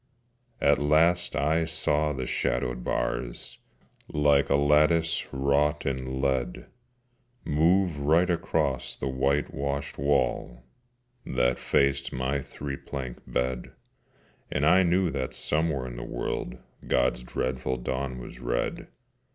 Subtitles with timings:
[0.59, 3.59] At last I saw the shadowed bars,
[4.11, 6.65] Like a lattice wrought in lead,
[7.45, 10.63] Move right across the whitewashed wall
[11.23, 13.73] That faced my three plank bed,
[14.49, 16.57] And I knew that somewhere in the world
[16.87, 18.87] God's dreadful dawn was red.